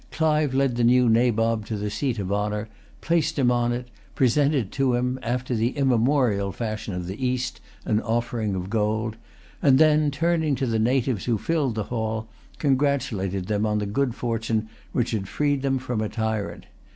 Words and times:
Clive 0.11 0.55
led 0.55 0.77
the 0.77 0.83
new 0.83 1.07
Nabob 1.07 1.67
to 1.67 1.77
the 1.77 1.91
seat 1.91 2.17
of 2.17 2.31
honour, 2.33 2.67
placed 3.01 3.37
him 3.37 3.51
on 3.51 3.71
it, 3.71 3.87
presented 4.15 4.71
to 4.71 4.95
him, 4.95 5.19
after 5.21 5.53
the 5.53 5.77
immemorial 5.77 6.51
fashion 6.51 6.95
of 6.95 7.05
the 7.05 7.23
East, 7.23 7.61
an 7.85 8.01
offering 8.01 8.55
of 8.55 8.67
gold, 8.71 9.15
and 9.61 9.77
then, 9.77 10.09
turning 10.09 10.55
to 10.55 10.65
the 10.65 10.79
natives 10.79 11.25
who 11.25 11.37
filled 11.37 11.75
the 11.75 11.83
hall, 11.93 12.27
congratulated 12.57 13.45
them 13.45 13.63
on 13.63 13.77
the 13.77 13.85
good 13.85 14.15
fortune 14.15 14.69
which 14.91 15.11
had 15.11 15.27
freed 15.27 15.61
them 15.61 15.77
from 15.77 16.01
a 16.01 16.09
tyrant. 16.09 16.65